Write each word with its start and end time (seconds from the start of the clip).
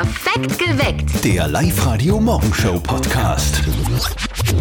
Perfekt 0.00 0.58
geweckt. 0.58 1.22
Der 1.22 1.46
Live-Radio-Morgenshow-Podcast. 1.48 3.60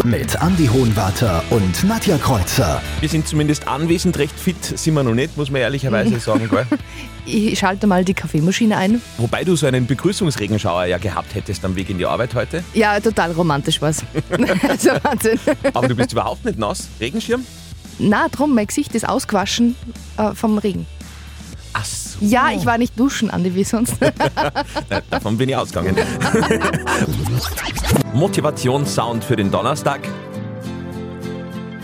Mit 0.04 0.35
Andy 0.42 0.67
Hohenwarter 0.67 1.42
und 1.50 1.81
Nadja 1.85 2.17
Kreuzer. 2.17 2.81
Wir 3.00 3.08
sind 3.08 3.25
zumindest 3.25 3.65
anwesend, 3.65 4.17
recht 4.17 4.37
fit 4.37 4.61
sind 4.77 4.95
wir 4.95 5.03
noch 5.03 5.13
nicht, 5.13 5.37
muss 5.37 5.49
man 5.49 5.61
ehrlicherweise 5.61 6.19
sagen. 6.25 6.49
Gell? 6.49 6.65
Ich 7.25 7.57
schalte 7.57 7.87
mal 7.87 8.04
die 8.04 8.13
Kaffeemaschine 8.13 8.75
ein. 8.75 9.02
Wobei 9.17 9.45
du 9.45 9.55
so 9.55 9.65
einen 9.65 9.88
Begrüßungsregenschauer 9.88 10.88
ja 10.88 10.97
gehabt 10.97 11.33
hättest 11.33 11.63
am 11.63 11.73
Weg 11.77 11.89
in 11.89 11.99
die 11.99 12.05
Arbeit 12.05 12.35
heute. 12.35 12.61
Ja, 12.73 12.99
total 12.99 13.31
romantisch 13.31 13.81
war's. 13.81 14.03
also 14.67 14.89
Wahnsinn. 15.03 15.39
Aber 15.73 15.87
du 15.87 15.95
bist 15.95 16.11
überhaupt 16.11 16.43
nicht 16.43 16.59
nass. 16.59 16.89
Regenschirm? 16.99 17.45
Na, 17.97 18.27
drum, 18.27 18.53
mein 18.55 18.67
Gesicht 18.67 18.93
ist 18.93 19.07
ausgewaschen 19.07 19.77
äh, 20.17 20.33
vom 20.33 20.57
Regen. 20.57 20.85
Ja, 22.21 22.51
ich 22.51 22.65
war 22.65 22.77
nicht 22.77 22.99
duschen, 22.99 23.29
Andi, 23.29 23.54
wie 23.55 23.63
sonst. 23.63 23.95
Davon 25.09 25.38
bin 25.38 25.49
ich 25.49 25.55
ausgegangen. 25.55 25.95
Motivationssound 28.14 29.23
für 29.23 29.36
den 29.36 29.51
Donnerstag. 29.51 30.01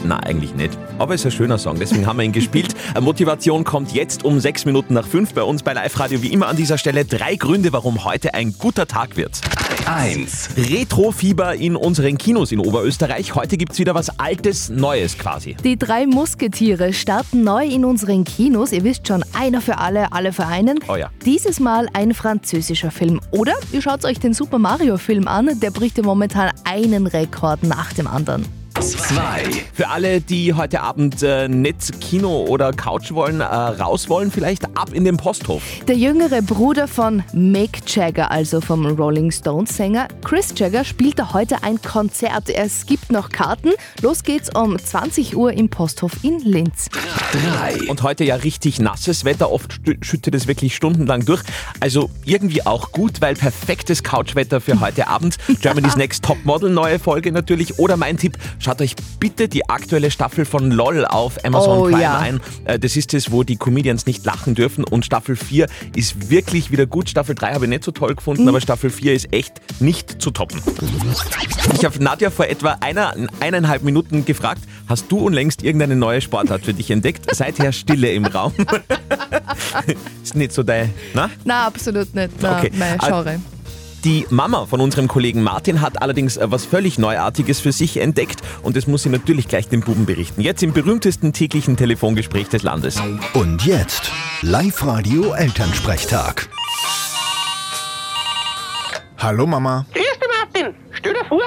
Na, 0.04 0.20
eigentlich 0.20 0.54
nicht. 0.54 0.78
Aber 1.00 1.16
es 1.16 1.22
ist 1.22 1.28
ein 1.28 1.32
schöner 1.32 1.58
Song, 1.58 1.80
deswegen 1.80 2.06
haben 2.06 2.18
wir 2.18 2.26
ihn 2.26 2.32
gespielt. 2.32 2.76
Motivation 3.02 3.64
kommt 3.64 3.94
jetzt 3.94 4.24
um 4.24 4.40
sechs 4.40 4.66
Minuten 4.66 4.94
nach 4.94 5.08
fünf 5.08 5.34
bei 5.34 5.44
uns 5.44 5.64
bei 5.64 5.74
Live 5.74 6.00
Radio. 6.00 6.22
Wie 6.22 6.32
immer 6.32 6.48
an 6.48 6.56
dieser 6.56 6.78
Stelle 6.78 7.06
drei 7.06 7.36
Gründe, 7.36 7.74
warum 7.74 8.06
heute 8.06 8.34
ein 8.34 8.56
guter 8.58 8.88
Tag 8.88 9.18
wird. 9.18 9.42
1. 9.88 10.50
Retrofieber 10.58 11.54
in 11.54 11.76
unseren 11.76 12.18
Kinos 12.18 12.52
in 12.52 12.60
Oberösterreich. 12.60 13.36
Heute 13.36 13.56
gibt's 13.56 13.78
wieder 13.78 13.94
was 13.94 14.20
Altes, 14.20 14.70
Neues 14.70 15.16
quasi. 15.16 15.56
Die 15.64 15.78
drei 15.78 16.08
Musketiere 16.08 16.92
starten 16.92 17.44
neu 17.44 17.66
in 17.66 17.86
unseren 17.86 18.24
Kinos. 18.24 18.72
Ihr 18.72 18.84
wisst 18.84 19.08
schon, 19.08 19.24
einer 19.34 19.62
für 19.62 19.78
alle, 19.78 20.12
alle 20.12 20.34
für 20.34 20.48
einen. 20.48 20.80
Oh 20.88 20.96
ja. 20.96 21.12
Dieses 21.24 21.60
Mal 21.60 21.88
ein 21.94 22.16
französischer 22.16 22.90
Film. 22.90 23.22
Oder 23.30 23.54
ihr 23.72 23.82
schaut 23.82 24.06
euch 24.06 24.20
den 24.20 24.34
Super 24.34 24.58
Mario 24.58 24.98
Film 24.98 25.28
an. 25.28 25.60
Der 25.60 25.70
bricht 25.70 25.98
ja 25.98 26.04
momentan 26.04 26.52
einen 26.64 27.06
Rekord 27.06 27.62
nach 27.62 27.94
dem 27.94 28.08
anderen. 28.08 28.44
2. 28.86 29.46
Für 29.74 29.90
alle, 29.90 30.22
die 30.22 30.54
heute 30.54 30.82
Abend 30.82 31.24
äh, 31.24 31.48
nicht 31.48 32.00
Kino 32.02 32.46
oder 32.48 32.72
Couch 32.72 33.12
wollen, 33.14 33.42
äh, 33.42 33.44
raus 33.44 34.10
wollen, 34.10 34.30
vielleicht 34.30 34.66
ab 34.78 34.94
in 34.94 35.04
den 35.04 35.18
Posthof. 35.18 35.64
Der 35.88 35.96
jüngere 35.96 36.44
Bruder 36.44 36.88
von 36.88 37.24
Mick 37.34 37.82
Jagger, 37.88 38.30
also 38.30 38.62
vom 38.62 38.86
Rolling 38.86 39.32
Stones 39.32 39.76
Sänger, 39.76 40.08
Chris 40.24 40.54
Jagger, 40.56 40.84
spielt 40.84 41.18
da 41.18 41.34
heute 41.34 41.64
ein 41.64 41.82
Konzert. 41.82 42.52
Es 42.52 42.86
gibt 42.86 43.12
noch 43.12 43.30
Karten. 43.30 43.72
Los 44.04 44.22
geht's 44.22 44.52
um 44.56 44.78
20 44.78 45.36
Uhr 45.36 45.52
im 45.52 45.68
Posthof 45.70 46.24
in 46.24 46.40
Linz. 46.42 46.90
3. 47.32 47.90
Und 47.90 48.04
heute 48.04 48.24
ja 48.24 48.36
richtig 48.36 48.80
nasses 48.80 49.26
Wetter, 49.26 49.52
oft 49.52 49.82
schüttet 50.02 50.36
es 50.36 50.48
wirklich 50.48 50.76
stundenlang 50.76 51.26
durch. 51.26 51.42
Also 51.80 52.12
irgendwie 52.24 52.64
auch 52.68 52.92
gut, 52.92 53.20
weil 53.20 53.34
perfektes 53.34 54.04
Couchwetter 54.04 54.62
für 54.62 54.80
heute 54.80 55.08
Abend. 55.08 55.38
Germany's 55.62 55.96
Next 55.96 56.24
Topmodel, 56.24 56.70
neue 56.70 57.00
Folge 57.00 57.32
natürlich. 57.32 57.80
Oder 57.80 57.98
mein 57.98 58.18
Tipp, 58.18 58.38
schaut 58.60 58.75
euch 58.82 58.96
bitte 59.20 59.48
die 59.48 59.70
aktuelle 59.70 60.12
Staffel 60.12 60.46
von 60.46 60.72
LOL 60.72 61.06
auf 61.06 61.44
Amazon 61.46 61.78
Oh, 61.80 61.84
Prime 61.86 62.02
ja. 62.02 62.18
ein. 62.18 62.42
Äh, 62.66 62.80
Das 62.80 62.96
ist 62.96 63.14
es, 63.14 63.32
wo 63.32 63.44
die 63.44 63.56
Comedians 63.58 64.06
nicht 64.06 64.26
lachen 64.26 64.56
dürfen. 64.56 64.84
Und 64.84 65.06
Staffel 65.06 65.36
4 65.36 65.68
ist 65.96 66.30
wirklich 66.30 66.72
wieder 66.72 66.86
gut. 66.86 67.10
Staffel 67.10 67.36
3 67.36 67.54
habe 67.54 67.66
ich 67.66 67.70
nicht 67.70 67.84
so 67.84 67.92
toll 67.92 68.16
gefunden, 68.16 68.48
aber 68.50 68.62
Staffel 68.62 68.90
4 68.90 69.14
ist 69.14 69.34
echt 69.34 69.54
nicht 69.82 70.22
zu 70.22 70.32
toppen. 70.32 70.62
Ich 71.74 71.86
habe 71.86 72.04
Nadja 72.04 72.30
vor 72.30 72.46
etwa 72.48 72.78
einer, 72.82 73.14
eineinhalb 73.40 73.84
Minuten 73.84 74.26
gefragt, 74.26 74.62
hast 74.88 75.12
du 75.12 75.18
unlängst 75.20 75.64
irgendeine 75.64 75.96
neue 75.96 76.22
Sportart 76.22 76.64
für 76.66 76.74
dich 76.74 76.92
entdeckt? 76.92 77.34
Seither 77.36 77.72
Stille 77.72 78.12
im 78.12 78.26
Raum. 78.26 78.54
ist 80.24 80.36
nicht 80.36 80.52
so 80.54 80.64
dein, 80.64 80.94
na? 81.14 81.30
Na, 81.44 81.66
absolut 81.68 82.14
nicht. 82.16 82.32
Na, 82.42 82.60
Okay. 82.60 82.72
mein 82.78 83.00
Ah, 83.00 83.08
Genre. 83.08 83.40
Die 84.06 84.28
Mama 84.30 84.68
von 84.68 84.82
unserem 84.82 85.08
Kollegen 85.08 85.42
Martin 85.42 85.82
hat 85.82 86.00
allerdings 86.00 86.38
äh, 86.38 86.52
was 86.52 86.64
völlig 86.64 87.00
Neuartiges 87.00 87.60
für 87.60 87.72
sich 87.72 87.98
entdeckt 87.98 88.44
und 88.62 88.78
das 88.78 88.86
muss 88.86 89.02
sie 89.02 89.10
natürlich 89.10 89.48
gleich 89.48 89.68
den 89.68 89.82
Buben 89.82 90.06
berichten. 90.06 90.42
Jetzt 90.42 90.62
im 90.62 90.74
berühmtesten 90.74 91.34
täglichen 91.34 91.76
Telefongespräch 91.76 92.48
des 92.48 92.62
Landes. 92.62 93.02
Und 93.34 93.66
jetzt 93.66 94.12
Live-Radio 94.44 95.34
Elternsprechtag. 95.34 96.48
Hallo 99.18 99.48
Mama. 99.48 99.88
Grüß 99.96 100.04
dich, 100.04 100.30
Martin. 100.38 100.76
Stell 100.92 101.14
dir 101.16 101.26
vor, 101.26 101.42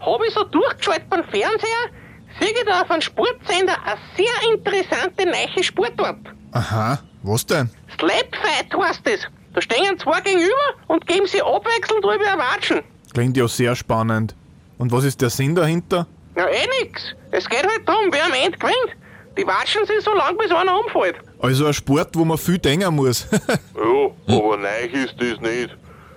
habe 0.00 0.26
ich 0.28 0.34
so 0.34 0.44
durchgeschaltet 0.44 1.10
beim 1.10 1.24
Fernseher, 1.24 1.90
sehe 2.38 2.50
ich 2.50 2.64
da 2.64 2.82
auf 2.82 2.90
einem 2.92 3.02
Sportsender 3.02 3.74
eine 3.84 3.98
sehr 4.16 4.52
interessante 4.54 5.24
neue 5.26 5.64
Sportart. 5.64 6.20
Aha, 6.52 7.00
was 7.24 7.44
denn? 7.44 7.68
Slapfight 7.98 8.72
heißt 8.72 9.02
es. 9.06 9.26
Da 9.54 9.62
stehen 9.62 9.98
zwei 9.98 10.20
gegenüber 10.20 10.52
und 10.88 11.06
geben 11.06 11.26
sie 11.26 11.40
abwechselnd 11.40 12.04
drüber 12.04 12.24
erwatschen. 12.24 12.80
Klingt 13.12 13.36
ja 13.36 13.46
sehr 13.48 13.76
spannend. 13.76 14.34
Und 14.78 14.90
was 14.90 15.04
ist 15.04 15.20
der 15.20 15.30
Sinn 15.30 15.54
dahinter? 15.54 16.06
Ja, 16.36 16.46
eh 16.48 16.66
nix. 16.82 17.14
Es 17.30 17.48
geht 17.48 17.62
halt 17.62 17.88
darum, 17.88 18.06
wer 18.10 18.24
am 18.26 18.32
Ende 18.32 18.58
gewinnt. 18.58 18.96
Die 19.38 19.46
watschen 19.46 19.84
sich 19.86 20.00
so 20.04 20.12
lang, 20.14 20.36
bis 20.36 20.50
einer 20.50 20.78
umfällt. 20.78 21.16
Also 21.40 21.66
ein 21.66 21.74
Sport, 21.74 22.10
wo 22.16 22.24
man 22.24 22.38
viel 22.38 22.58
denken 22.58 22.94
muss. 22.94 23.26
Ja, 23.76 24.36
aber 24.36 24.56
neu 24.56 24.84
ist 24.92 25.14
das 25.18 25.40
nicht. 25.40 25.76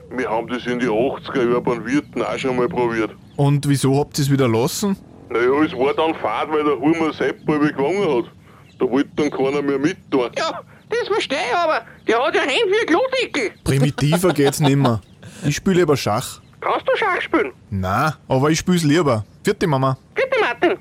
Wir 0.09 0.29
haben 0.29 0.47
das 0.47 0.65
in 0.65 0.79
die 0.79 0.87
80er 0.87 1.49
Jahren 1.51 1.63
beim 1.63 1.85
Wirten 1.85 2.21
auch 2.21 2.37
schon 2.37 2.55
mal 2.55 2.67
probiert. 2.69 3.11
Und 3.35 3.67
wieso 3.67 3.99
habt 3.99 4.17
ihr 4.17 4.23
es 4.23 4.31
wieder 4.31 4.47
lassen? 4.47 4.95
Naja, 5.29 5.63
es 5.63 5.73
war 5.73 5.93
dann 5.93 6.15
Fahrt, 6.15 6.49
weil 6.51 6.63
der 6.63 6.79
Hummer 6.79 7.13
Sepp 7.13 7.45
gewonnen 7.45 8.23
hat. 8.23 8.31
Da 8.79 8.89
wollte 8.89 9.09
dann 9.15 9.29
keiner 9.31 9.61
mehr 9.61 9.77
mit 9.79 9.97
tun. 10.09 10.29
Ja, 10.37 10.61
das 10.89 11.07
verstehe 11.07 11.37
ich 11.49 11.55
aber. 11.57 11.81
Der 12.07 12.23
hat 12.23 12.35
ja 12.35 12.41
Hände 12.41 12.71
wie 12.71 12.79
ein 12.81 12.87
Klodeckel. 12.87 13.51
Primitiver 13.63 14.33
geht's 14.33 14.59
nimmer. 14.59 15.01
Ich 15.45 15.55
spiele 15.57 15.77
lieber 15.81 15.95
Schach. 15.97 16.39
Kannst 16.61 16.87
du 16.87 16.95
Schach 16.97 17.21
spielen? 17.21 17.51
Na, 17.69 18.17
aber 18.27 18.49
ich 18.49 18.59
spiel's 18.59 18.83
lieber. 18.83 19.23
Vierte 19.43 19.67
Mama. 19.67 19.97
Bitte, 20.15 20.39
Martin. 20.39 20.77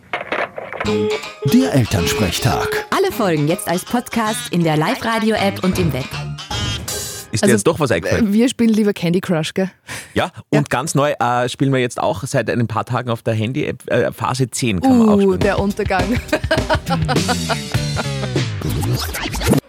Der 1.53 1.75
Elternsprechtag. 1.75 2.87
Alle 2.97 3.11
Folgen 3.13 3.49
jetzt 3.49 3.69
als 3.69 3.85
Podcast 3.85 4.53
in 4.53 4.63
der 4.65 4.77
Live-Radio-App 4.77 5.63
und 5.65 5.79
im 5.79 5.93
Web. 5.93 6.05
Ist 7.33 7.45
dir 7.45 7.51
jetzt 7.51 7.67
doch 7.67 7.79
was 7.81 7.91
eingefallen? 7.91 8.29
Äh, 8.29 8.33
Wir 8.33 8.49
spielen 8.49 8.71
lieber 8.71 8.93
Candy 8.95 9.21
Crush, 9.21 9.53
gell? 9.53 9.71
Ja, 10.15 10.31
und 10.51 10.71
ganz 10.71 10.95
neu 10.95 11.13
äh, 11.19 11.49
spielen 11.49 11.73
wir 11.73 11.81
jetzt 11.81 12.01
auch 12.01 12.23
seit 12.25 12.49
ein 12.49 12.67
paar 12.69 12.85
Tagen 12.87 13.11
auf 13.11 13.23
der 13.23 13.35
Handy-App 13.35 13.83
äh, 13.91 14.13
Phase 14.13 14.49
10 14.51 14.81
kann 14.81 14.99
man 14.99 15.09
auch 15.09 15.17
Uh, 15.17 15.21
spielen. 15.21 15.41
der 15.41 15.59
Untergang. 15.59 16.05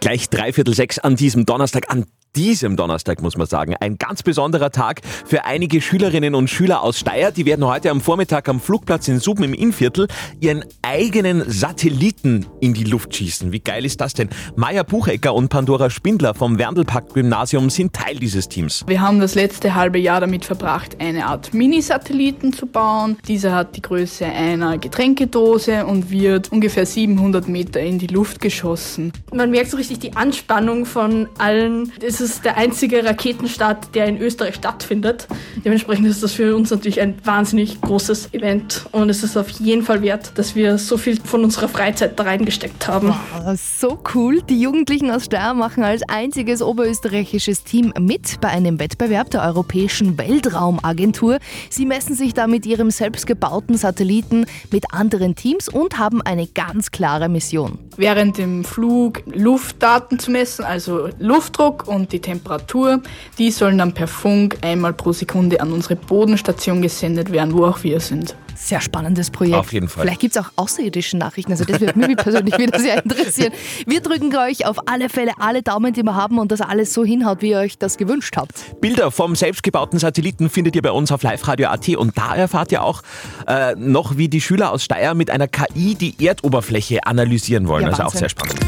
Gleich 0.00 0.30
dreiviertel 0.30 0.74
sechs 0.74 0.98
an 0.98 1.16
diesem 1.16 1.44
Donnerstag, 1.44 1.90
an 1.90 2.06
diesem 2.36 2.76
Donnerstag 2.76 3.22
muss 3.22 3.36
man 3.36 3.46
sagen. 3.46 3.74
Ein 3.80 3.96
ganz 3.96 4.22
besonderer 4.22 4.70
Tag 4.70 5.00
für 5.24 5.44
einige 5.44 5.80
Schülerinnen 5.80 6.34
und 6.34 6.48
Schüler 6.48 6.82
aus 6.82 6.98
Steyr. 7.00 7.32
Die 7.32 7.46
werden 7.46 7.64
heute 7.64 7.90
am 7.90 8.00
Vormittag 8.00 8.48
am 8.48 8.60
Flugplatz 8.60 9.08
in 9.08 9.18
Suben 9.18 9.44
im 9.44 9.54
Innviertel 9.54 10.08
ihren 10.38 10.64
eigenen 10.82 11.42
Satelliten 11.50 12.46
in 12.60 12.74
die 12.74 12.84
Luft 12.84 13.16
schießen. 13.16 13.50
Wie 13.50 13.60
geil 13.60 13.84
ist 13.84 14.00
das 14.00 14.14
denn? 14.14 14.28
Maja 14.56 14.82
Buchecker 14.82 15.34
und 15.34 15.48
Pandora 15.48 15.90
Spindler 15.90 16.34
vom 16.34 16.58
Werndlpakt-Gymnasium 16.58 17.70
sind 17.70 17.92
Teil 17.92 18.16
dieses 18.16 18.48
Teams. 18.48 18.84
Wir 18.86 19.00
haben 19.00 19.18
das 19.20 19.34
letzte 19.34 19.74
halbe 19.74 19.98
Jahr 19.98 20.20
damit 20.20 20.44
verbracht, 20.44 20.96
eine 21.00 21.26
Art 21.26 21.54
Mini-Satelliten 21.54 22.52
zu 22.52 22.66
bauen. 22.66 23.16
Dieser 23.26 23.54
hat 23.54 23.74
die 23.74 23.82
Größe 23.82 24.26
einer 24.26 24.78
Getränkedose 24.78 25.86
und 25.86 26.10
wird 26.10 26.52
ungefähr 26.52 26.86
700 26.86 27.48
Meter 27.48 27.80
in 27.80 27.98
die 27.98 28.06
Luft 28.06 28.40
geschossen. 28.40 29.12
Man 29.32 29.50
merkt 29.50 29.70
so 29.70 29.76
richtig 29.76 29.87
die 29.96 30.16
Anspannung 30.16 30.84
von 30.84 31.28
allen. 31.38 31.92
Es 32.02 32.20
ist 32.20 32.44
der 32.44 32.56
einzige 32.56 33.04
Raketenstart, 33.04 33.94
der 33.94 34.06
in 34.06 34.18
Österreich 34.18 34.56
stattfindet. 34.56 35.26
Dementsprechend 35.64 36.06
ist 36.06 36.22
das 36.22 36.32
für 36.32 36.54
uns 36.54 36.70
natürlich 36.70 37.00
ein 37.00 37.14
wahnsinnig 37.24 37.80
großes 37.80 38.34
Event 38.34 38.86
und 38.92 39.08
es 39.08 39.22
ist 39.22 39.36
auf 39.36 39.48
jeden 39.48 39.82
Fall 39.82 40.02
wert, 40.02 40.32
dass 40.34 40.54
wir 40.54 40.76
so 40.78 40.96
viel 40.96 41.18
von 41.22 41.44
unserer 41.44 41.68
Freizeit 41.68 42.18
da 42.18 42.24
reingesteckt 42.24 42.86
haben. 42.88 43.12
Ah, 43.12 43.54
So 43.56 43.98
cool. 44.14 44.42
Die 44.42 44.60
Jugendlichen 44.60 45.10
aus 45.10 45.24
Steyr 45.24 45.54
machen 45.54 45.84
als 45.84 46.02
einziges 46.08 46.60
oberösterreichisches 46.60 47.64
Team 47.64 47.92
mit 47.98 48.40
bei 48.40 48.48
einem 48.48 48.78
Wettbewerb 48.78 49.30
der 49.30 49.42
Europäischen 49.42 50.18
Weltraumagentur. 50.18 51.38
Sie 51.70 51.86
messen 51.86 52.14
sich 52.14 52.34
da 52.34 52.46
mit 52.46 52.66
ihrem 52.66 52.90
selbstgebauten 52.90 53.76
Satelliten 53.76 54.46
mit 54.70 54.92
anderen 54.92 55.34
Teams 55.34 55.68
und 55.68 55.98
haben 55.98 56.20
eine 56.22 56.46
ganz 56.46 56.90
klare 56.90 57.28
Mission. 57.28 57.87
Während 57.98 58.38
dem 58.38 58.62
Flug 58.62 59.22
Luftdaten 59.26 60.20
zu 60.20 60.30
messen, 60.30 60.64
also 60.64 61.08
Luftdruck 61.18 61.88
und 61.88 62.12
die 62.12 62.20
Temperatur, 62.20 63.02
die 63.38 63.50
sollen 63.50 63.76
dann 63.76 63.92
per 63.92 64.06
Funk 64.06 64.56
einmal 64.62 64.92
pro 64.92 65.10
Sekunde 65.12 65.60
an 65.60 65.72
unsere 65.72 65.96
Bodenstation 65.96 66.80
gesendet 66.80 67.32
werden, 67.32 67.52
wo 67.52 67.66
auch 67.66 67.82
wir 67.82 67.98
sind. 67.98 68.36
Sehr 68.60 68.80
spannendes 68.80 69.30
Projekt. 69.30 69.56
Auf 69.56 69.72
jeden 69.72 69.88
Fall. 69.88 70.02
Vielleicht 70.02 70.20
gibt 70.20 70.36
es 70.36 70.42
auch 70.42 70.50
außerirdische 70.56 71.16
Nachrichten. 71.16 71.52
Also 71.52 71.64
das 71.64 71.80
würde 71.80 71.98
mich 71.98 72.16
persönlich 72.16 72.58
wieder 72.58 72.78
sehr 72.78 73.02
interessieren. 73.04 73.52
Wir 73.86 74.00
drücken 74.00 74.34
euch 74.36 74.66
auf 74.66 74.76
alle 74.86 75.08
Fälle 75.08 75.32
alle 75.38 75.62
Daumen, 75.62 75.92
die 75.92 76.02
wir 76.02 76.14
haben 76.14 76.38
und 76.38 76.50
dass 76.52 76.60
alles 76.60 76.92
so 76.92 77.04
hinhaut, 77.04 77.40
wie 77.40 77.50
ihr 77.50 77.58
euch 77.58 77.78
das 77.78 77.96
gewünscht 77.96 78.36
habt. 78.36 78.80
Bilder 78.80 79.10
vom 79.10 79.36
selbstgebauten 79.36 79.98
Satelliten 79.98 80.50
findet 80.50 80.76
ihr 80.76 80.82
bei 80.82 80.90
uns 80.90 81.12
auf 81.12 81.22
liveradio.at 81.22 81.88
und 81.96 82.18
da 82.18 82.34
erfahrt 82.34 82.72
ihr 82.72 82.82
auch 82.82 83.02
äh, 83.46 83.74
noch, 83.76 84.16
wie 84.16 84.28
die 84.28 84.40
Schüler 84.40 84.72
aus 84.72 84.84
Steyr 84.84 85.14
mit 85.14 85.30
einer 85.30 85.48
KI 85.48 85.94
die 85.94 86.14
Erdoberfläche 86.24 87.06
analysieren 87.06 87.68
wollen. 87.68 87.84
Ja, 87.84 87.90
also 87.90 88.02
auch 88.02 88.14
sehr 88.14 88.28
spannend. 88.28 88.58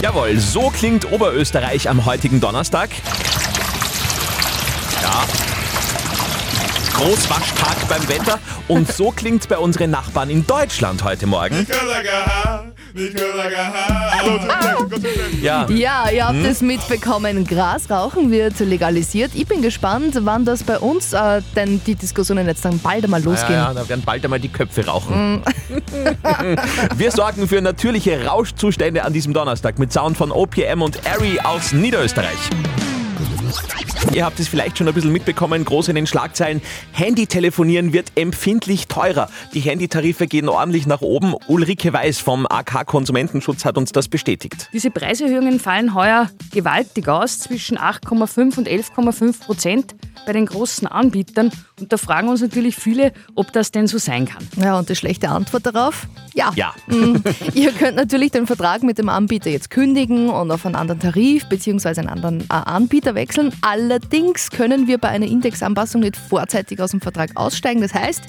Jawohl, 0.00 0.38
so 0.38 0.70
klingt 0.70 1.10
Oberösterreich 1.10 1.88
am 1.88 2.04
heutigen 2.04 2.40
Donnerstag. 2.40 2.90
Großwaschtag 7.08 7.86
beim 7.86 8.08
Wetter 8.08 8.38
und 8.66 8.90
so 8.90 9.10
klingt's 9.10 9.46
bei 9.46 9.58
unseren 9.58 9.90
Nachbarn 9.90 10.30
in 10.30 10.46
Deutschland 10.46 11.04
heute 11.04 11.26
Morgen. 11.26 11.66
Ja, 15.42 15.66
Ja, 15.68 16.08
ihr 16.10 16.24
habt 16.26 16.34
Hm? 16.38 16.46
es 16.46 16.62
mitbekommen. 16.62 17.46
Grasrauchen 17.46 18.30
wird 18.30 18.58
legalisiert. 18.60 19.32
Ich 19.34 19.46
bin 19.46 19.60
gespannt, 19.60 20.16
wann 20.20 20.46
das 20.46 20.62
bei 20.64 20.78
uns 20.78 21.12
äh, 21.12 21.42
denn 21.54 21.82
die 21.86 21.94
Diskussionen 21.94 22.46
jetzt 22.46 22.64
dann 22.64 22.78
bald 22.78 23.04
einmal 23.04 23.20
ja, 23.20 23.26
losgehen. 23.30 23.52
ja, 23.52 23.74
da 23.74 23.86
werden 23.86 24.02
bald 24.06 24.24
einmal 24.24 24.40
die 24.40 24.48
Köpfe 24.48 24.86
rauchen. 24.86 25.42
Wir 26.96 27.10
sorgen 27.10 27.46
für 27.48 27.60
natürliche 27.60 28.24
Rauschzustände 28.24 29.04
an 29.04 29.12
diesem 29.12 29.34
Donnerstag 29.34 29.78
mit 29.78 29.92
Sound 29.92 30.16
von 30.16 30.32
OPM 30.32 30.80
und 30.80 31.00
Ari 31.06 31.38
aus 31.44 31.72
Niederösterreich. 31.74 32.38
Ihr 34.12 34.24
habt 34.24 34.38
es 34.38 34.48
vielleicht 34.48 34.78
schon 34.78 34.86
ein 34.86 34.94
bisschen 34.94 35.12
mitbekommen, 35.12 35.64
groß 35.64 35.88
in 35.88 35.96
den 35.96 36.06
Schlagzeilen. 36.06 36.60
Handytelefonieren 36.92 37.92
wird 37.92 38.12
empfindlich 38.16 38.86
teurer. 38.86 39.28
Die 39.54 39.60
Handytarife 39.60 40.26
gehen 40.26 40.48
ordentlich 40.48 40.86
nach 40.86 41.00
oben. 41.00 41.34
Ulrike 41.48 41.92
Weiß 41.92 42.18
vom 42.18 42.46
AK 42.48 42.86
Konsumentenschutz 42.86 43.64
hat 43.64 43.76
uns 43.76 43.92
das 43.92 44.08
bestätigt. 44.08 44.68
Diese 44.72 44.90
Preiserhöhungen 44.90 45.58
fallen 45.58 45.94
heuer 45.94 46.30
gewaltig 46.52 47.08
aus, 47.08 47.40
zwischen 47.40 47.78
8,5 47.78 48.58
und 48.58 48.68
11,5 48.68 49.40
Prozent 49.40 49.94
bei 50.26 50.32
den 50.32 50.46
großen 50.46 50.86
Anbietern. 50.86 51.50
Und 51.80 51.92
da 51.92 51.96
fragen 51.96 52.28
uns 52.28 52.40
natürlich 52.40 52.76
viele, 52.76 53.12
ob 53.34 53.52
das 53.52 53.72
denn 53.72 53.86
so 53.86 53.98
sein 53.98 54.26
kann. 54.26 54.46
Ja, 54.56 54.78
und 54.78 54.88
die 54.88 54.96
schlechte 54.96 55.28
Antwort 55.28 55.66
darauf? 55.66 56.06
Ja. 56.34 56.52
Ja. 56.54 56.72
Mm, 56.86 57.16
Ihr 57.54 57.72
könnt 57.72 57.96
natürlich 57.96 58.30
den 58.30 58.46
Vertrag 58.46 58.82
mit 58.82 58.98
dem 58.98 59.08
Anbieter 59.08 59.50
jetzt 59.50 59.70
kündigen 59.70 60.30
und 60.30 60.50
auf 60.50 60.64
einen 60.66 60.76
anderen 60.76 61.00
Tarif 61.00 61.48
bzw. 61.48 62.00
einen 62.00 62.08
anderen 62.08 62.40
äh, 62.42 62.46
Anbieter 62.48 63.14
wechseln. 63.14 63.52
Allerdings 63.94 64.50
können 64.50 64.88
wir 64.88 64.98
bei 64.98 65.06
einer 65.06 65.26
Indexanpassung 65.26 66.00
nicht 66.00 66.16
vorzeitig 66.16 66.80
aus 66.80 66.90
dem 66.90 67.00
Vertrag 67.00 67.30
aussteigen. 67.36 67.80
Das 67.80 67.94
heißt, 67.94 68.24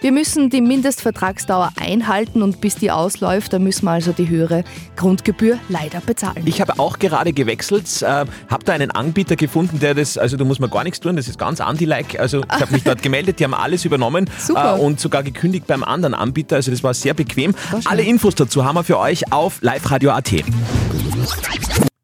wir 0.00 0.12
müssen 0.12 0.48
die 0.48 0.60
Mindestvertragsdauer 0.60 1.72
einhalten 1.74 2.40
und 2.40 2.60
bis 2.60 2.76
die 2.76 2.92
ausläuft, 2.92 3.52
da 3.52 3.58
müssen 3.58 3.86
wir 3.86 3.90
also 3.90 4.12
die 4.12 4.28
höhere 4.28 4.62
Grundgebühr 4.94 5.58
leider 5.68 6.00
bezahlen. 6.00 6.44
Ich 6.44 6.60
habe 6.60 6.78
auch 6.78 7.00
gerade 7.00 7.32
gewechselt, 7.32 8.00
äh, 8.02 8.26
habe 8.46 8.64
da 8.64 8.74
einen 8.74 8.92
Anbieter 8.92 9.34
gefunden, 9.34 9.80
der 9.80 9.96
das, 9.96 10.16
also 10.18 10.36
da 10.36 10.44
muss 10.44 10.60
man 10.60 10.70
gar 10.70 10.84
nichts 10.84 11.00
tun, 11.00 11.16
das 11.16 11.26
ist 11.26 11.36
ganz 11.36 11.60
anti-like. 11.60 12.20
Also 12.20 12.42
ich 12.42 12.60
habe 12.60 12.72
mich 12.72 12.84
dort 12.84 13.02
gemeldet, 13.02 13.40
die 13.40 13.44
haben 13.44 13.54
alles 13.54 13.84
übernommen 13.84 14.30
äh, 14.54 14.72
und 14.78 15.00
sogar 15.00 15.24
gekündigt 15.24 15.66
beim 15.66 15.82
anderen 15.82 16.14
Anbieter. 16.14 16.54
Also 16.54 16.70
das 16.70 16.84
war 16.84 16.94
sehr 16.94 17.14
bequem. 17.14 17.56
Alle 17.86 18.04
Infos 18.04 18.36
dazu 18.36 18.64
haben 18.64 18.76
wir 18.76 18.84
für 18.84 19.00
euch 19.00 19.32
auf 19.32 19.62
liveradio.at. 19.62 20.44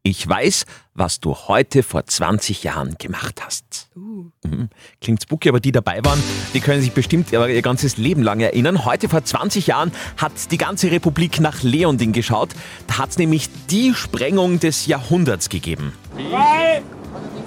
Ich 0.07 0.29
weiß, 0.29 0.67
was 0.93 1.19
du 1.19 1.33
heute 1.33 1.81
vor 1.81 2.05
20 2.05 2.61
Jahren 2.61 2.93
gemacht 2.99 3.41
hast. 3.43 3.89
Mhm. 3.95 4.69
Klingt 5.01 5.23
spooky, 5.23 5.49
aber 5.49 5.59
die 5.59 5.71
dabei 5.71 6.05
waren, 6.05 6.21
die 6.53 6.59
können 6.59 6.79
sich 6.79 6.91
bestimmt 6.91 7.31
ihr 7.31 7.47
ihr 7.47 7.63
ganzes 7.63 7.97
Leben 7.97 8.21
lang 8.21 8.39
erinnern. 8.39 8.85
Heute 8.85 9.09
vor 9.09 9.25
20 9.25 9.65
Jahren 9.65 9.91
hat 10.17 10.51
die 10.51 10.59
ganze 10.59 10.91
Republik 10.91 11.39
nach 11.39 11.63
Leonding 11.63 12.11
geschaut. 12.11 12.49
Da 12.85 12.99
hat 12.99 13.09
es 13.09 13.17
nämlich 13.17 13.49
die 13.71 13.95
Sprengung 13.95 14.59
des 14.59 14.85
Jahrhunderts 14.85 15.49
gegeben. 15.49 15.91
Drei, 16.15 16.83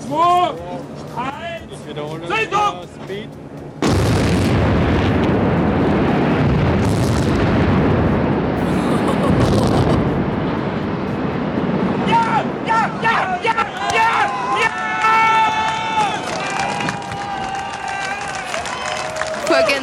zwei, 0.01 0.51
eins, 1.17 2.29
Zeitung! 2.29 2.89
Ja, 12.09 13.28
ja, 13.43 13.55
ja, 13.95 14.09
ja, 14.61 14.68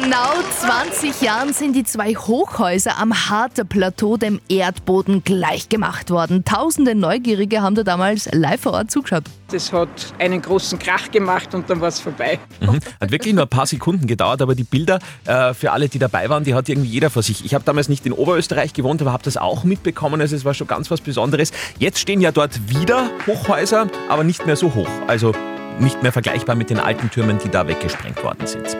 genau 0.02 0.32
20 0.60 1.22
Jahren 1.22 1.52
sind 1.52 1.74
die 1.74 1.84
zwei 1.84 2.14
Hochhäuser 2.14 2.98
am 2.98 3.14
Harter 3.30 3.64
Plateau 3.64 4.16
dem 4.16 4.40
Erdboden 4.48 5.24
gleichgemacht 5.24 6.10
worden. 6.10 6.44
Tausende 6.44 6.94
Neugierige 6.94 7.62
haben 7.62 7.74
da 7.74 7.82
damals 7.82 8.28
live 8.32 8.60
vor 8.60 8.72
Ort 8.72 8.90
zugeschaut. 8.90 9.24
Das 9.50 9.72
hat 9.72 9.88
einen 10.18 10.42
großen 10.42 10.78
Krach 10.78 11.10
gemacht 11.10 11.54
und 11.54 11.70
dann 11.70 11.80
war 11.80 11.88
es 11.88 12.00
vorbei. 12.00 12.38
Mhm. 12.60 12.80
Hat 13.00 13.10
wirklich 13.10 13.32
nur 13.32 13.44
ein 13.44 13.48
paar 13.48 13.66
Sekunden 13.66 14.06
gedauert, 14.06 14.42
aber 14.42 14.54
die 14.54 14.64
Bilder 14.64 14.98
äh, 15.24 15.54
für 15.54 15.72
alle, 15.72 15.88
die 15.88 15.98
dabei 15.98 16.28
waren, 16.28 16.44
die 16.44 16.54
hat 16.54 16.68
irgendwie 16.68 16.88
jeder 16.88 17.10
vor 17.10 17.22
sich. 17.22 17.44
Ich 17.44 17.54
habe 17.54 17.64
damals 17.64 17.88
nicht 17.88 18.04
in 18.06 18.12
Oberösterreich 18.12 18.72
gewohnt, 18.72 19.00
aber 19.00 19.12
habe 19.12 19.22
das 19.22 19.36
auch 19.36 19.64
mitbekommen. 19.64 20.20
Also 20.20 20.36
es 20.36 20.44
war 20.44 20.54
schon 20.54 20.66
ganz 20.66 20.90
was 20.90 21.00
Besonderes. 21.00 21.52
Jetzt 21.78 22.00
stehen 22.00 22.20
ja 22.20 22.32
dort 22.32 22.68
wieder 22.68 23.10
Hochhäuser, 23.26 23.86
aber 24.08 24.24
nicht 24.24 24.46
mehr 24.46 24.56
so 24.56 24.74
hoch. 24.74 24.88
Also 25.06 25.32
nicht 25.78 26.02
mehr 26.02 26.12
vergleichbar 26.12 26.56
mit 26.56 26.70
den 26.70 26.78
alten 26.78 27.10
Türmen, 27.10 27.38
die 27.38 27.48
da 27.48 27.66
weggesprengt 27.68 28.22
worden 28.22 28.46
sind. 28.46 28.76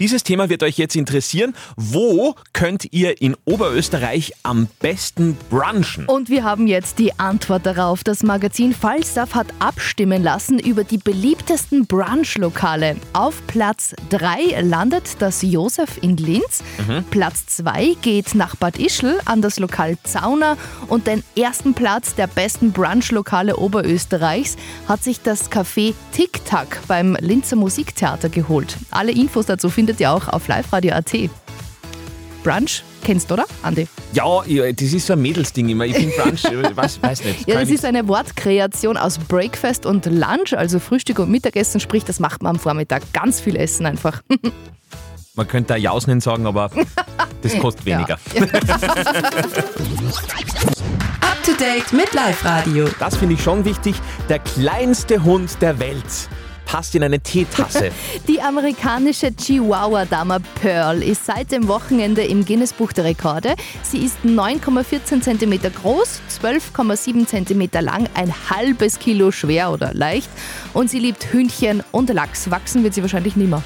Dieses 0.00 0.22
Thema 0.22 0.48
wird 0.48 0.62
euch 0.62 0.78
jetzt 0.78 0.96
interessieren. 0.96 1.54
Wo 1.76 2.34
könnt 2.52 2.92
ihr 2.92 3.20
in 3.20 3.36
Oberösterreich 3.44 4.32
am 4.42 4.68
besten 4.80 5.36
brunchen? 5.50 6.06
Und 6.06 6.30
wir 6.30 6.44
haben 6.44 6.66
jetzt 6.66 6.98
die 6.98 7.18
Antwort 7.18 7.66
darauf. 7.66 8.02
Das 8.02 8.22
Magazin 8.22 8.72
Falstaff 8.74 9.34
hat 9.34 9.48
abstimmen 9.58 10.22
lassen 10.22 10.58
über 10.58 10.84
die 10.84 10.98
beliebtesten 10.98 11.86
Brunch-Lokale. 11.86 12.96
Auf 13.12 13.46
Platz 13.46 13.94
3 14.10 14.62
landet 14.62 15.16
das 15.18 15.42
Josef 15.42 15.98
in 16.00 16.16
Linz. 16.16 16.62
Mhm. 16.86 17.04
Platz 17.10 17.46
2 17.46 17.96
geht 18.00 18.34
nach 18.34 18.56
Bad 18.56 18.78
Ischl 18.78 19.18
an 19.26 19.42
das 19.42 19.58
Lokal 19.58 19.98
Zauner. 20.02 20.56
Und 20.88 21.06
den 21.06 21.22
ersten 21.36 21.74
Platz 21.74 22.14
der 22.14 22.26
besten 22.26 22.72
Brunch-Lokale 22.72 23.56
Oberösterreichs 23.56 24.56
hat 24.88 25.02
sich 25.02 25.20
das 25.20 25.50
Café 25.50 25.73
Tic 25.74 26.44
Tac 26.44 26.80
beim 26.86 27.16
Linzer 27.20 27.56
Musiktheater 27.56 28.28
geholt. 28.28 28.76
Alle 28.90 29.12
Infos 29.12 29.46
dazu 29.46 29.68
findet 29.68 30.00
ihr 30.00 30.12
auch 30.12 30.28
auf 30.28 30.46
liveradio.at. 30.46 31.12
Brunch 32.44 32.82
kennst 33.02 33.30
du, 33.30 33.34
oder, 33.34 33.44
Andi? 33.62 33.86
Ja, 34.12 34.44
ja, 34.46 34.72
das 34.72 34.92
ist 34.92 35.06
so 35.06 35.12
ein 35.12 35.22
Mädelsding 35.22 35.68
immer. 35.68 35.84
Ich 35.84 35.96
finde 35.96 36.14
Brunch, 36.16 36.44
ich 36.44 36.76
weiß, 36.76 37.02
weiß 37.02 37.24
nicht. 37.24 37.48
Ja, 37.48 37.60
das 37.60 37.70
ist 37.70 37.84
eine 37.84 38.06
Wortkreation 38.08 38.96
aus 38.96 39.18
Breakfast 39.18 39.86
und 39.86 40.06
Lunch, 40.06 40.56
also 40.56 40.78
Frühstück 40.78 41.18
und 41.18 41.30
Mittagessen, 41.30 41.80
sprich, 41.80 42.04
das 42.04 42.20
macht 42.20 42.42
man 42.42 42.56
am 42.56 42.60
Vormittag. 42.60 43.02
Ganz 43.12 43.40
viel 43.40 43.56
Essen 43.56 43.86
einfach. 43.86 44.22
Man 45.36 45.48
könnte 45.48 45.72
da 45.72 45.76
Jausen 45.76 46.20
sagen, 46.20 46.46
aber 46.46 46.70
das 47.42 47.58
kostet 47.58 47.86
weniger. 47.86 48.20
To 51.44 51.52
date 51.52 51.92
mit 51.92 52.14
Live 52.14 52.42
Radio. 52.42 52.88
Das 52.98 53.18
finde 53.18 53.34
ich 53.34 53.42
schon 53.42 53.66
wichtig. 53.66 53.94
Der 54.30 54.38
kleinste 54.38 55.22
Hund 55.24 55.60
der 55.60 55.78
Welt 55.78 56.30
passt 56.64 56.94
in 56.94 57.02
eine 57.02 57.20
Teetasse. 57.20 57.90
Die 58.28 58.40
amerikanische 58.40 59.30
Chihuahua-Dame 59.30 60.38
Pearl 60.62 61.02
ist 61.02 61.26
seit 61.26 61.52
dem 61.52 61.68
Wochenende 61.68 62.24
im 62.24 62.46
Guinness-Buch 62.46 62.94
der 62.94 63.04
Rekorde. 63.04 63.56
Sie 63.82 63.98
ist 63.98 64.16
9,14 64.24 65.20
cm 65.20 65.60
groß, 65.82 66.22
12,7 66.42 67.26
cm 67.26 67.68
lang, 67.84 68.08
ein 68.14 68.32
halbes 68.48 68.98
Kilo 68.98 69.30
schwer 69.30 69.70
oder 69.70 69.92
leicht 69.92 70.30
und 70.72 70.88
sie 70.88 70.98
liebt 70.98 71.24
Hühnchen 71.30 71.82
und 71.92 72.08
Lachs. 72.08 72.50
Wachsen 72.50 72.84
wird 72.84 72.94
sie 72.94 73.02
wahrscheinlich 73.02 73.36
nimmer. 73.36 73.62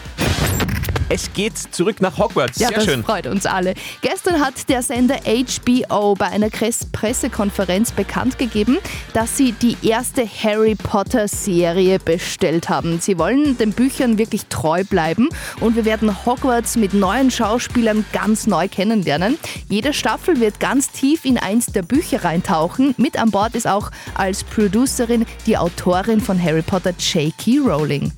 Es 1.11 1.33
geht 1.33 1.57
zurück 1.57 2.03
nach 2.03 2.19
Hogwarts. 2.19 2.59
Ja, 2.59 2.69
Sehr 2.69 2.77
das 2.77 2.85
schön. 2.85 3.03
freut 3.03 3.27
uns 3.27 3.47
alle. 3.47 3.73
Gestern 4.03 4.41
hat 4.41 4.69
der 4.69 4.83
Sender 4.83 5.17
HBO 5.25 6.15
bei 6.15 6.27
einer 6.27 6.51
Pressekonferenz 6.51 7.93
bekannt 7.93 8.39
gegeben, 8.39 8.77
dass 9.15 9.37
sie 9.37 9.53
die 9.53 9.77
erste 9.83 10.27
Harry 10.27 10.75
Potter 10.75 11.27
Serie 11.27 11.99
bestellt 11.99 12.69
haben. 12.69 13.01
Sie 13.01 13.19
wollen 13.19 13.57
den 13.57 13.73
Büchern 13.73 14.19
wirklich 14.19 14.47
treu 14.51 14.85
bleiben 14.85 15.31
und 15.61 15.77
wir 15.77 15.87
werden 15.87 16.27
Hogwarts 16.27 16.77
mit 16.77 16.93
neuen 16.93 17.31
Schauspielern 17.31 18.05
ganz 18.13 18.47
neu 18.47 18.69
kennenlernen. 18.69 19.39
Jede 19.71 19.95
Staffel 19.95 20.41
wird 20.41 20.61
ganz 20.61 20.91
tief 20.91 21.25
in 21.25 21.39
eins 21.39 21.67
der 21.67 21.83
Bücher 21.83 22.25
reintauchen. 22.25 22.95
Mit 22.99 23.19
an 23.19 23.31
Bord 23.31 23.55
ist 23.55 23.67
auch 23.67 23.91
als 24.15 24.45
Producerin 24.45 25.25
die 25.47 25.57
Autorin 25.57 26.21
von 26.21 26.43
Harry 26.43 26.63
Potter 26.63 26.93
J.K. 26.99 27.61
Rowling. 27.61 28.13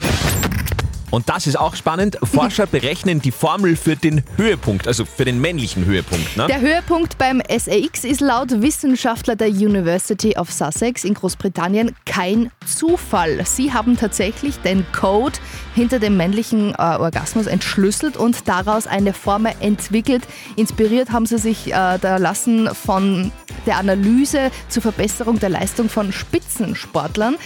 Und 1.11 1.29
das 1.29 1.47
ist 1.47 1.59
auch 1.59 1.75
spannend. 1.75 2.19
Forscher 2.23 2.67
berechnen 2.71 3.21
die 3.21 3.33
Formel 3.33 3.77
für 3.77 3.97
den 3.97 4.23
Höhepunkt, 4.37 4.87
also 4.87 5.05
für 5.05 5.25
den 5.25 5.41
männlichen 5.41 5.85
Höhepunkt. 5.85 6.37
Ne? 6.37 6.47
Der 6.47 6.61
Höhepunkt 6.61 7.19
beim 7.19 7.43
SAX 7.49 8.05
ist 8.05 8.21
laut 8.21 8.63
Wissenschaftler 8.63 9.37
der 9.37 9.49
University 9.49 10.37
of 10.37 10.51
Sussex 10.53 11.05
in 11.05 11.15
Großbritannien 11.15 11.95
kein 12.07 12.51
Zufall. 12.67 13.45
Sie 13.45 13.73
haben 13.73 13.97
tatsächlich 13.97 14.59
den 14.59 14.85
Code 14.93 15.39
hinter 15.75 15.99
dem 15.99 16.17
männlichen 16.17 16.75
äh, 16.75 16.77
Orgasmus 16.77 17.47
entschlüsselt 17.47 18.17
und 18.17 18.49
daraus 18.49 18.87
eine 18.87 19.13
Formel 19.13 19.53
entwickelt. 19.61 20.23
Inspiriert 20.57 21.11
haben 21.11 21.27
sie 21.27 21.39
sich 21.39 21.69
äh, 21.69 21.99
da 21.99 22.17
lassen 22.19 22.73
von 22.75 23.33
der 23.67 23.79
Analyse 23.79 24.51
zur 24.69 24.83
Verbesserung 24.83 25.39
der 25.39 25.49
Leistung 25.49 25.89
von 25.89 26.13
Spitzensportlern. 26.13 27.37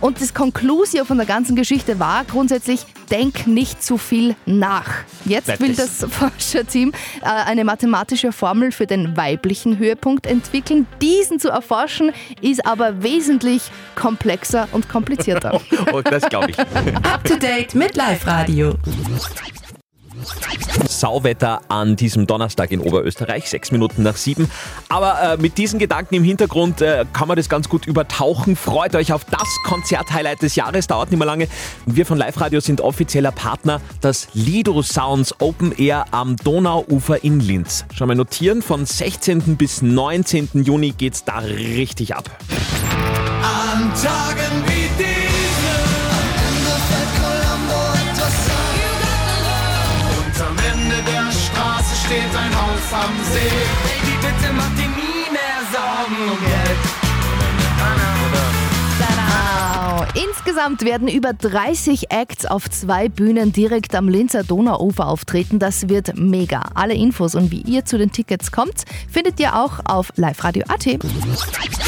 Und 0.00 0.20
das 0.20 0.32
Conclusio 0.32 1.04
von 1.04 1.16
der 1.16 1.26
ganzen 1.26 1.56
Geschichte 1.56 1.98
war 1.98 2.24
grundsätzlich, 2.24 2.86
denk 3.10 3.46
nicht 3.46 3.82
zu 3.82 3.98
viel 3.98 4.36
nach. 4.46 4.88
Jetzt 5.24 5.60
will 5.60 5.74
das 5.74 6.04
Forscherteam 6.10 6.92
äh, 7.20 7.24
eine 7.24 7.64
mathematische 7.64 8.32
Formel 8.32 8.70
für 8.70 8.86
den 8.86 9.16
weiblichen 9.16 9.78
Höhepunkt 9.78 10.26
entwickeln. 10.26 10.86
Diesen 11.02 11.40
zu 11.40 11.48
erforschen 11.48 12.12
ist 12.40 12.64
aber 12.64 13.02
wesentlich 13.02 13.62
komplexer 13.96 14.68
und 14.72 14.88
komplizierter. 14.88 15.60
oh, 15.92 16.00
das 16.02 16.28
glaube 16.28 16.50
ich. 16.50 16.58
Up 16.58 17.24
to 17.24 17.36
date 17.36 17.74
mit 17.74 17.96
Live 17.96 18.26
Radio. 18.26 18.74
Sauwetter 20.88 21.60
an 21.68 21.96
diesem 21.96 22.26
Donnerstag 22.26 22.70
in 22.70 22.80
Oberösterreich, 22.80 23.48
sechs 23.48 23.70
Minuten 23.70 24.02
nach 24.02 24.16
sieben. 24.16 24.50
Aber 24.88 25.20
äh, 25.20 25.36
mit 25.36 25.58
diesen 25.58 25.78
Gedanken 25.78 26.14
im 26.14 26.24
Hintergrund 26.24 26.80
äh, 26.80 27.04
kann 27.12 27.28
man 27.28 27.36
das 27.36 27.48
ganz 27.48 27.68
gut 27.68 27.86
übertauchen. 27.86 28.56
Freut 28.56 28.94
euch 28.94 29.12
auf 29.12 29.24
das 29.24 29.48
Konzerthighlight 29.64 30.42
des 30.42 30.56
Jahres, 30.56 30.86
dauert 30.86 31.10
nicht 31.10 31.18
mehr 31.18 31.26
lange. 31.26 31.48
Wir 31.86 32.06
von 32.06 32.18
Live 32.18 32.40
Radio 32.40 32.60
sind 32.60 32.80
offizieller 32.80 33.32
Partner, 33.32 33.80
das 34.00 34.28
Lido 34.34 34.82
Sounds 34.82 35.34
Open 35.40 35.72
Air 35.72 36.06
am 36.10 36.36
Donauufer 36.36 37.22
in 37.22 37.40
Linz. 37.40 37.84
Schon 37.94 38.08
mal 38.08 38.14
notieren, 38.14 38.62
von 38.62 38.86
16. 38.86 39.56
bis 39.56 39.82
19. 39.82 40.50
Juni 40.64 40.92
geht's 40.92 41.24
da 41.24 41.38
richtig 41.38 42.14
ab. 42.14 42.30
An 43.42 43.92
Tagen 43.94 44.64
wie 44.66 44.77
Insgesamt 60.58 60.84
werden 60.84 61.06
über 61.06 61.34
30 61.34 62.10
Acts 62.10 62.44
auf 62.44 62.68
zwei 62.68 63.08
Bühnen 63.08 63.52
direkt 63.52 63.94
am 63.94 64.08
Linzer 64.08 64.42
Donauufer 64.42 65.06
auftreten. 65.06 65.60
Das 65.60 65.88
wird 65.88 66.18
mega. 66.18 66.62
Alle 66.74 66.94
Infos 66.94 67.36
und 67.36 67.52
wie 67.52 67.60
ihr 67.60 67.84
zu 67.84 67.96
den 67.96 68.10
Tickets 68.10 68.50
kommt, 68.50 68.82
findet 69.08 69.38
ihr 69.38 69.54
auch 69.54 69.78
auf 69.84 70.12
liveradio.at. 70.16 70.98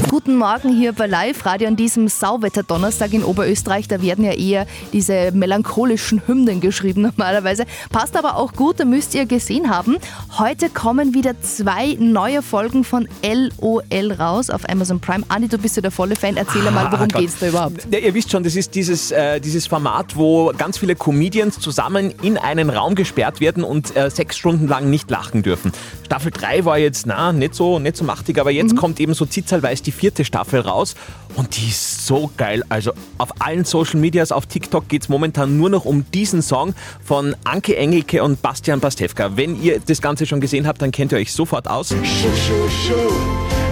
Guten 0.08 0.36
Morgen 0.36 0.72
hier 0.72 0.92
bei 0.92 1.08
Live 1.08 1.44
Radio 1.46 1.66
an 1.66 1.74
diesem 1.74 2.06
Sauwetter-Donnerstag 2.06 3.12
in 3.12 3.24
Oberösterreich. 3.24 3.88
Da 3.88 4.02
werden 4.02 4.24
ja 4.24 4.34
eher 4.34 4.66
diese 4.92 5.32
melancholischen 5.32 6.22
Hymnen 6.28 6.60
geschrieben 6.60 7.02
normalerweise. 7.16 7.64
Passt 7.90 8.16
aber 8.16 8.36
auch 8.36 8.52
gut, 8.52 8.78
da 8.78 8.84
müsst 8.84 9.16
ihr 9.16 9.26
gesehen 9.26 9.68
haben. 9.68 9.96
Heute 10.38 10.70
kommen 10.70 11.12
wieder 11.12 11.40
zwei 11.42 11.96
neue 11.98 12.40
Folgen 12.40 12.84
von 12.84 13.08
LOL 13.24 14.12
raus 14.12 14.48
auf 14.48 14.68
Amazon 14.68 15.00
Prime. 15.00 15.24
Andi, 15.28 15.48
du 15.48 15.58
bist 15.58 15.74
ja 15.74 15.82
der 15.82 15.90
volle 15.90 16.14
Fan. 16.14 16.36
Erzähl 16.36 16.62
mal, 16.62 16.84
worum 16.92 16.94
Ah, 16.94 17.06
Gott. 17.06 17.20
geht's 17.20 17.38
da 17.40 17.48
überhaupt? 17.48 17.88
Ja, 17.90 17.98
ihr 17.98 18.14
wisst 18.14 18.30
schon, 18.30 18.44
das 18.44 18.54
ist 18.56 18.59
dieses, 18.68 19.10
äh, 19.10 19.40
dieses 19.40 19.66
Format, 19.66 20.16
wo 20.16 20.52
ganz 20.58 20.78
viele 20.78 20.94
Comedians 20.94 21.58
zusammen 21.58 22.12
in 22.22 22.36
einen 22.36 22.68
Raum 22.68 22.94
gesperrt 22.94 23.40
werden 23.40 23.64
und 23.64 23.96
äh, 23.96 24.10
sechs 24.10 24.36
Stunden 24.36 24.68
lang 24.68 24.90
nicht 24.90 25.10
lachen 25.10 25.42
dürfen. 25.42 25.72
Staffel 26.04 26.32
3 26.32 26.64
war 26.64 26.76
jetzt 26.76 27.06
na, 27.06 27.32
nicht, 27.32 27.54
so, 27.54 27.78
nicht 27.78 27.96
so 27.96 28.04
machtig, 28.04 28.38
aber 28.38 28.50
jetzt 28.50 28.76
kommt 28.76 29.00
eben 29.00 29.14
so 29.14 29.24
zitzelweis 29.24 29.80
die 29.80 29.92
vierte 29.92 30.24
Staffel 30.24 30.60
raus 30.60 30.94
und 31.36 31.56
die 31.56 31.68
ist 31.68 32.06
so 32.06 32.30
geil. 32.36 32.62
Also 32.68 32.92
auf 33.18 33.40
allen 33.40 33.64
Social 33.64 34.00
Medias, 34.00 34.32
auf 34.32 34.46
TikTok 34.46 34.88
geht 34.88 35.02
es 35.02 35.08
momentan 35.08 35.56
nur 35.56 35.70
noch 35.70 35.84
um 35.84 36.04
diesen 36.10 36.42
Song 36.42 36.74
von 37.04 37.36
Anke 37.44 37.76
Engelke 37.76 38.22
und 38.22 38.42
Bastian 38.42 38.80
Pastewka. 38.80 39.36
Wenn 39.36 39.60
ihr 39.62 39.80
das 39.80 40.02
Ganze 40.02 40.26
schon 40.26 40.40
gesehen 40.40 40.66
habt, 40.66 40.82
dann 40.82 40.90
kennt 40.90 41.12
ihr 41.12 41.18
euch 41.18 41.32
sofort 41.32 41.68
aus. 41.68 41.88
Schuh, 41.88 41.96
schuh, 41.96 42.68
schuh, 42.68 43.14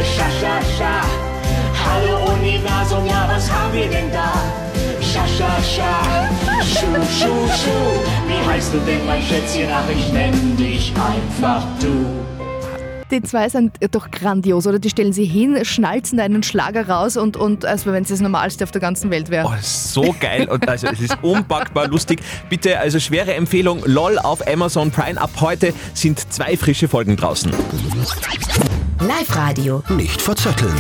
scha, 0.03 0.31
scha, 0.41 0.61
scha. 0.79 1.29
Hallo 1.85 2.33
Universum, 2.35 3.07
ja, 3.07 3.29
was 3.29 3.51
haben 3.51 3.73
wir 3.73 3.89
denn 3.89 4.13
da? 4.13 4.68
Schuh, 5.69 6.97
schuh, 7.05 7.49
schuh. 7.49 8.01
Wie 8.27 8.49
heißt 8.51 8.73
du 8.73 8.79
denn, 8.79 9.05
mein 9.05 9.23
Schätzchen? 9.23 9.69
Ach, 9.71 9.85
ich 9.91 10.11
nenn 10.13 10.57
dich 10.57 10.93
einfach 10.97 11.63
du. 11.79 12.07
Die 13.11 13.23
zwei 13.23 13.49
sind 13.49 13.77
doch 13.91 14.11
grandios, 14.11 14.67
oder? 14.67 14.79
Die 14.79 14.91
stellen 14.91 15.13
sie 15.13 15.25
hin, 15.25 15.65
schnalzen 15.65 16.21
einen 16.21 16.43
Schlager 16.43 16.89
raus 16.89 17.17
und, 17.17 17.37
und 17.37 17.65
als 17.65 17.87
wenn 17.87 18.03
es 18.03 18.09
das 18.09 18.21
Normalste 18.21 18.65
auf 18.65 18.71
der 18.71 18.81
ganzen 18.81 19.11
Welt 19.11 19.31
wäre. 19.31 19.47
Oh, 19.47 19.55
so 19.63 20.15
geil 20.19 20.49
und 20.49 20.69
also 20.69 20.89
es 20.89 21.01
ist 21.01 21.17
unpackbar 21.23 21.89
lustig. 21.89 22.21
Bitte, 22.49 22.79
also 22.79 22.99
schwere 22.99 23.35
Empfehlung, 23.35 23.83
LOL 23.85 24.19
auf 24.19 24.47
Amazon 24.47 24.91
Prime. 24.91 25.21
Ab 25.21 25.31
heute 25.41 25.73
sind 25.95 26.33
zwei 26.33 26.57
frische 26.57 26.89
Folgen 26.89 27.17
draußen. 27.17 27.51
Live 29.01 29.37
Radio. 29.37 29.83
Nicht 29.91 30.21
verzetteln. 30.21 30.75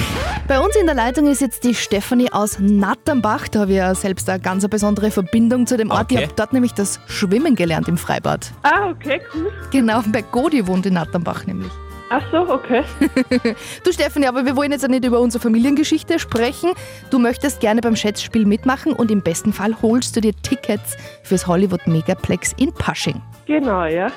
Bei 0.48 0.58
uns 0.58 0.74
in 0.76 0.86
der 0.86 0.94
Leitung 0.94 1.26
ist 1.28 1.40
jetzt 1.40 1.62
die 1.64 1.74
Stefanie 1.74 2.32
aus 2.32 2.58
Natternbach. 2.58 3.48
Da 3.48 3.60
habe 3.60 3.70
ich 3.72 3.76
ja 3.76 3.94
selbst 3.94 4.28
eine 4.28 4.40
ganz 4.40 4.66
besondere 4.68 5.10
Verbindung 5.10 5.66
zu 5.66 5.76
dem 5.76 5.90
Ort. 5.90 6.10
Ich 6.10 6.16
Okay. 6.18 6.26
habe 6.26 6.34
dort 6.36 6.52
nämlich 6.52 6.72
das 6.74 6.98
Schwimmen 7.06 7.54
gelernt 7.54 7.86
im 7.88 7.96
Freibad. 7.96 8.50
Ah, 8.62 8.90
okay, 8.90 9.20
cool. 9.34 9.52
Genau, 9.70 10.02
bei 10.08 10.22
Godi 10.22 10.66
wohnt 10.66 10.86
in 10.86 10.94
Natternbach 10.94 11.46
nämlich. 11.46 11.70
Ach 12.10 12.22
so, 12.32 12.38
okay. 12.50 12.82
Du 13.84 13.92
Stefanie, 13.92 14.26
aber 14.26 14.44
wir 14.46 14.56
wollen 14.56 14.72
jetzt 14.72 14.82
ja 14.82 14.88
nicht 14.88 15.04
über 15.04 15.20
unsere 15.20 15.42
Familiengeschichte 15.42 16.18
sprechen. 16.18 16.70
Du 17.10 17.18
möchtest 17.18 17.60
gerne 17.60 17.82
beim 17.82 17.94
Schätzspiel 17.96 18.46
mitmachen 18.46 18.94
und 18.94 19.10
im 19.10 19.20
besten 19.20 19.52
Fall 19.52 19.76
holst 19.82 20.16
du 20.16 20.20
dir 20.22 20.32
Tickets 20.42 20.96
fürs 21.22 21.46
Hollywood 21.46 21.86
Megaplex 21.86 22.54
in 22.56 22.72
Pasching. 22.72 23.20
Genau, 23.46 23.84
ja. 23.84 24.08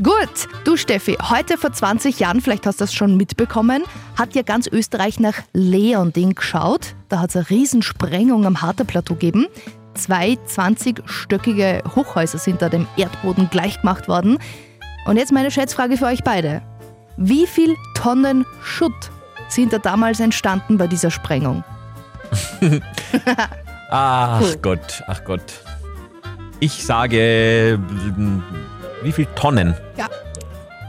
Gut, 0.00 0.46
du 0.62 0.76
Steffi, 0.76 1.18
heute 1.28 1.58
vor 1.58 1.72
20 1.72 2.20
Jahren, 2.20 2.40
vielleicht 2.40 2.66
hast 2.66 2.80
du 2.80 2.84
das 2.84 2.94
schon 2.94 3.16
mitbekommen, 3.16 3.82
hat 4.16 4.36
ja 4.36 4.42
ganz 4.42 4.68
Österreich 4.68 5.18
nach 5.18 5.34
Leonding 5.52 6.36
geschaut. 6.36 6.94
Da 7.08 7.18
hat 7.18 7.30
es 7.30 7.36
eine 7.36 7.50
Riesensprengung 7.50 8.46
am 8.46 8.62
Harter-Plateau 8.62 9.14
gegeben. 9.14 9.48
Zwei 9.94 10.38
20-stöckige 10.46 11.96
Hochhäuser 11.96 12.38
sind 12.38 12.62
da 12.62 12.68
dem 12.68 12.86
Erdboden 12.96 13.50
gleichgemacht 13.50 14.06
worden. 14.06 14.38
Und 15.04 15.16
jetzt 15.16 15.32
meine 15.32 15.50
Schätzfrage 15.50 15.96
für 15.96 16.06
euch 16.06 16.22
beide. 16.22 16.62
Wie 17.16 17.48
viel 17.48 17.74
Tonnen 17.94 18.46
Schutt 18.62 19.10
sind 19.48 19.72
da 19.72 19.78
damals 19.78 20.20
entstanden 20.20 20.78
bei 20.78 20.86
dieser 20.86 21.10
Sprengung? 21.10 21.64
Ach. 23.90 24.44
Gott, 24.62 25.02
ach 25.08 25.24
Gott. 25.24 25.64
Ich 26.60 26.84
sage, 26.84 27.80
wie 29.02 29.12
viel 29.12 29.26
Tonnen? 29.34 29.74
Ja. 29.96 30.08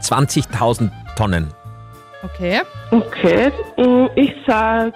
20.000 0.02 0.90
Tonnen. 1.16 1.48
Okay. 2.22 2.60
Okay, 2.90 3.50
mm, 3.76 4.06
ich 4.14 4.34
sag 4.46 4.94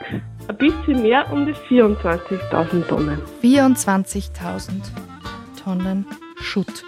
ein 0.49 0.56
bisschen 0.59 1.02
mehr 1.02 1.30
um 1.33 1.47
die 1.47 1.54
24.000 1.54 2.87
Tonnen. 2.87 3.21
24.000 3.42 4.71
Tonnen 5.62 6.06
Schutt. 6.40 6.85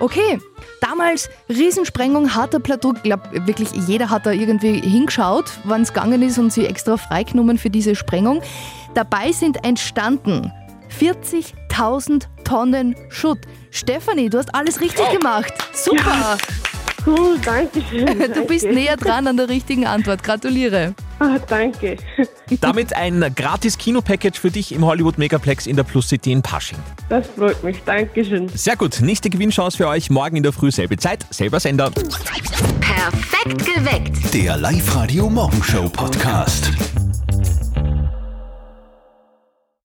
Okay, 0.00 0.38
damals 0.80 1.28
Riesensprengung, 1.48 2.34
harter 2.34 2.58
Plateau. 2.58 2.94
Ich 2.94 3.02
glaube, 3.02 3.46
wirklich 3.46 3.70
jeder 3.86 4.08
hat 4.08 4.24
da 4.24 4.32
irgendwie 4.32 4.80
hingeschaut, 4.80 5.44
wann 5.64 5.82
es 5.82 5.92
gegangen 5.92 6.22
ist 6.22 6.38
und 6.38 6.52
sie 6.52 6.66
extra 6.66 6.96
freigenommen 6.96 7.58
für 7.58 7.70
diese 7.70 7.94
Sprengung. 7.94 8.42
Dabei 8.94 9.32
sind 9.32 9.64
entstanden 9.64 10.52
40.000 10.90 12.24
Tonnen 12.44 12.94
Schutt. 13.08 13.38
Stefanie, 13.70 14.28
du 14.28 14.38
hast 14.38 14.54
alles 14.54 14.80
richtig 14.80 15.08
gemacht. 15.10 15.52
Super. 15.72 16.36
Cool, 17.06 17.38
danke 17.44 17.82
schön. 17.88 18.06
Du 18.34 18.44
bist 18.44 18.64
danke. 18.64 18.74
näher 18.78 18.96
dran 18.96 19.26
an 19.26 19.36
der 19.36 19.48
richtigen 19.48 19.86
Antwort. 19.86 20.22
Gratuliere. 20.22 20.94
Ah, 21.18 21.38
danke. 21.48 21.96
Damit 22.60 22.94
ein 22.94 23.24
gratis 23.34 23.78
Kinopackage 23.78 24.38
für 24.38 24.50
dich 24.50 24.72
im 24.72 24.84
Hollywood 24.84 25.16
Megaplex 25.18 25.66
in 25.66 25.76
der 25.76 25.84
Plus 25.84 26.08
City 26.08 26.32
in 26.32 26.42
Pasching. 26.42 26.78
Das 27.08 27.26
freut 27.28 27.62
mich, 27.62 27.82
danke 27.84 28.24
schön. 28.24 28.48
Sehr 28.48 28.76
gut, 28.76 29.00
nächste 29.00 29.30
Gewinnchance 29.30 29.76
für 29.76 29.88
euch 29.88 30.10
morgen 30.10 30.36
in 30.36 30.42
der 30.42 30.52
Früh, 30.52 30.70
selbe 30.70 30.96
Zeit, 30.96 31.24
selber 31.30 31.60
Sender. 31.60 31.90
Perfekt 32.80 33.64
geweckt. 33.64 34.34
Der 34.34 34.56
Live-Radio 34.56 35.30
Morgenshow 35.30 35.88
Podcast. 35.88 36.70